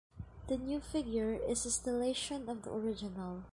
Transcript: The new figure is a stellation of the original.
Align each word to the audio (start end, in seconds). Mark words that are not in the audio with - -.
The 0.47 0.57
new 0.57 0.81
figure 0.81 1.31
is 1.35 1.63
a 1.63 1.69
stellation 1.69 2.47
of 2.49 2.63
the 2.63 2.73
original. 2.73 3.43